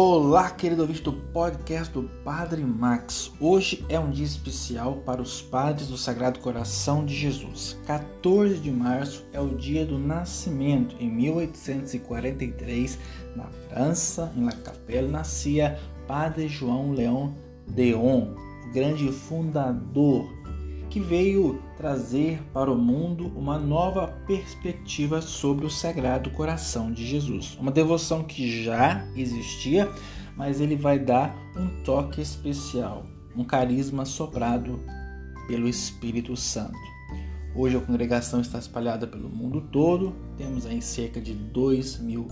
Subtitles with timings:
[0.00, 3.32] Olá, querido ouvinte do podcast do Padre Max.
[3.40, 7.76] Hoje é um dia especial para os padres do Sagrado Coração de Jesus.
[7.84, 10.94] 14 de março é o dia do nascimento.
[11.00, 12.96] Em 1843,
[13.34, 15.76] na França, em La Capelle, nascia
[16.06, 17.34] Padre João Leão
[17.66, 18.36] Deon,
[18.68, 20.32] o grande fundador
[20.88, 27.56] que veio trazer para o mundo uma nova perspectiva sobre o Sagrado Coração de Jesus.
[27.60, 29.90] Uma devoção que já existia,
[30.36, 33.04] mas ele vai dar um toque especial,
[33.36, 34.80] um carisma soprado
[35.46, 36.78] pelo Espírito Santo.
[37.54, 42.28] Hoje a congregação está espalhada pelo mundo todo, temos aí cerca de 2 mil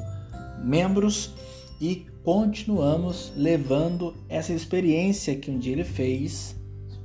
[0.62, 1.34] membros
[1.80, 6.56] e continuamos levando essa experiência que um dia ele fez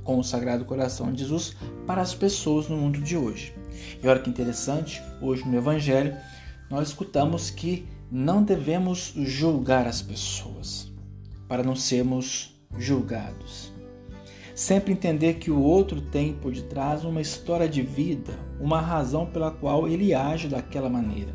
[0.04, 1.56] com o Sagrado Coração de Jesus
[1.86, 3.54] para as pessoas no mundo de hoje.
[4.02, 6.16] E olha que interessante, hoje no Evangelho
[6.70, 10.92] nós escutamos que não devemos julgar as pessoas
[11.48, 13.72] para não sermos julgados.
[14.54, 19.50] Sempre entender que o outro tem por detrás uma história de vida, uma razão pela
[19.50, 21.34] qual ele age daquela maneira.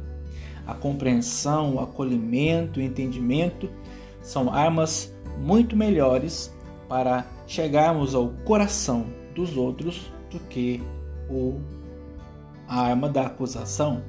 [0.65, 3.69] A compreensão, o acolhimento, o entendimento
[4.21, 6.53] são armas muito melhores
[6.87, 10.81] para chegarmos ao coração dos outros do que
[11.29, 11.59] o,
[12.67, 14.03] a arma da acusação,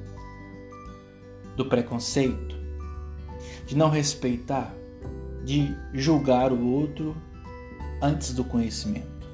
[1.55, 2.55] do preconceito,
[3.65, 4.73] de não respeitar,
[5.43, 7.15] de julgar o outro
[8.01, 9.27] antes do conhecimento.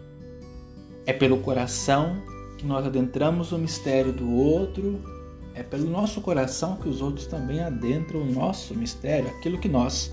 [1.06, 2.22] É pelo coração
[2.58, 5.02] que nós adentramos o mistério do outro,
[5.54, 10.12] é pelo nosso coração que os outros também adentram o nosso mistério, aquilo que nós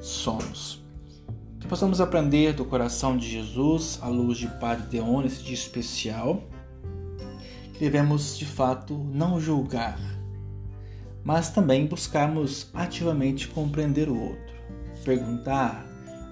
[0.00, 0.85] somos.
[1.60, 6.42] Que possamos aprender do coração de Jesus à luz de Padre Deon nesse dia especial.
[7.72, 9.98] Que devemos de fato não julgar,
[11.22, 14.54] mas também buscarmos ativamente compreender o outro,
[15.04, 15.84] perguntar,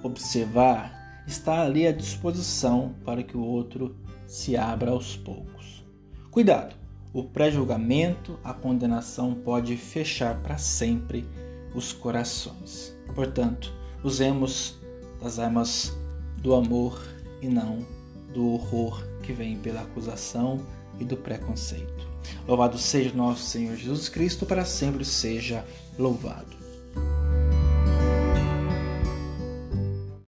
[0.02, 3.96] observar, estar ali à disposição para que o outro
[4.27, 5.84] se abra aos poucos.
[6.30, 6.74] Cuidado!
[7.13, 11.24] O pré-julgamento, a condenação pode fechar para sempre
[11.73, 12.92] os corações.
[13.14, 14.80] Portanto, usemos
[15.24, 15.96] das armas
[16.36, 17.01] do amor
[17.40, 17.79] e não
[18.35, 20.61] do horror que vem pela acusação
[21.01, 22.07] e do preconceito.
[22.46, 25.64] Louvado seja nosso Senhor Jesus Cristo, para sempre seja
[25.98, 26.64] louvado.